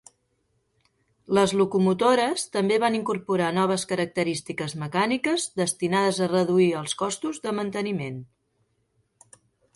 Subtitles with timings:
[1.37, 8.19] Les locomotores també van incorporar noves característiques mecàniques destinades a reduir els costos de manteniment.